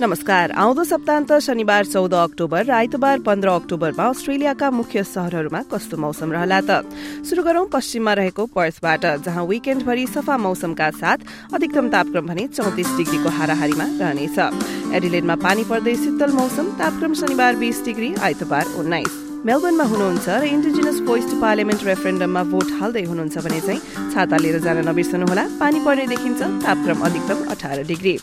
[0.00, 6.32] नमस्कार। आउँदो सप्ताहन्त शनिबार चौध अक्टोबर र आइतबार पन्ध्र अक्टोबरमा अस्ट्रेलियाका मुख्य शहरहरूमा कस्तो मौसम
[6.32, 6.88] रहला त?
[7.28, 13.28] शुरू गरौं पश्चिममा रहेको पर्थबाट जहाँ विकेण्डभरि सफा मौसमका साथ अधिकतम तापक्रम भने चौतिस डिग्रीको
[13.28, 14.38] हाराहारीमा रहनेछ।
[14.96, 21.00] एडिलेडमा पानी पर्दै शीतल मौसम तापक्रम शनिबार बीस डिग्री आइतबार उन्नाइस। मेलबर्नमा हुनुहुन्छ र इन्डिजिनस
[21.00, 23.80] भोइस टु पार्लियामेन्ट रेफरेन्डममा भोट हाल्दै हुनुहुन्छ भने चाहिँ
[24.12, 28.14] छाता लिएर जान नबिर्सनुहोला। पानी पर्ने देखिन्छ तापक्रम अधिकतम अठार डिग्री।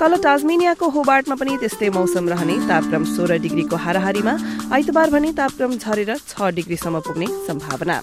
[0.00, 4.34] तल टाजमेनियाको होबार्टमा पनि त्यस्तै मौसम रहने तापक्रम सोह्र डिग्रीको हाराहारीमा।
[4.72, 7.96] आइतबार भने तापक्रम झरेर छ डिग्रीसम्म पुग्ने सम्भावना।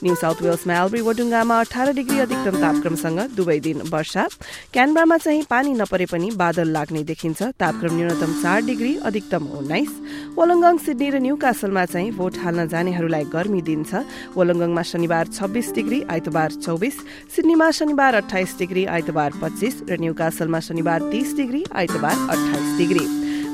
[0.00, 4.22] न्यू साउथ वेल्समा एल्ब्री वडुङ्गामा अठार डिग्री अधिकतम तापक्रमसँग दुवै दिन वर्षा।
[4.72, 9.92] क्यानबरामा चाहिँ पानी नपरे पनि बादल लाग्ने देखिन्छ। तापक्रम न्यूनतम चार डिग्री अधिकतम उन्नाइस।
[10.38, 13.90] वलङ्गङ सिडनी र न्यू कासलमा चाहिँ भोट हाल्न जानेहरूलाई गर्मी दिन्छ
[14.36, 16.96] वलङ्गङमा शनिबार छब्बीस डिग्री आइतबार चौबिस।
[17.34, 23.04] सिडनीमा शनिबार अठाइस डिग्री आइतबार पच्चिस र न्यूकासलमा शनिबार तीस डिग्री आइतबार अठाइस डिग्री।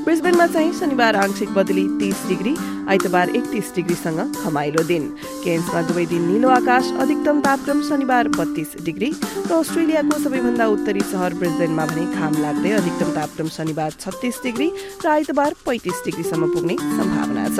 [0.04, 2.54] ब्रिस्बेनमा चाहिँ शनिबार आंशिक बदली तीस डिग्री
[2.88, 5.08] आइतबार एकतिस डिग्रीसँग खमाइलो दिन।
[5.42, 9.10] केन्समा दुवै दिन निलो आकाश अधिकतम तापक्रम शनिबार बत्तीस डिग्री।
[9.50, 14.70] र अस्ट्रेलियाको सबैभन्दा उत्तरी सहर ब्रिस्बेनमा भने घाम लाग्दै अधिकतम तापक्रम शनिबार छत्तीस डिग्री
[15.02, 17.58] र आइतबार पैंतिस डिग्रीसम्म पुग्ने सम्भावना छ।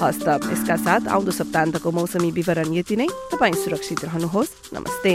[0.00, 5.14] हस्त यसका साथ आउँदो सप्ताहन्तको मौसमी विवरण यति नै। तपाईँ सुरक्षित रहनुहोस्। नमस्ते।